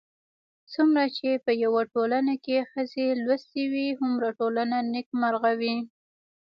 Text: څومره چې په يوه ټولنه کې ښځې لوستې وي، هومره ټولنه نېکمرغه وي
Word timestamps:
څومره 0.73 1.03
چې 1.17 1.29
په 1.45 1.51
يوه 1.63 1.81
ټولنه 1.93 2.33
کې 2.45 2.67
ښځې 2.71 3.07
لوستې 3.23 3.63
وي، 3.73 3.87
هومره 3.99 4.27
ټولنه 4.39 4.77
نېکمرغه 4.93 5.51
وي 5.61 5.75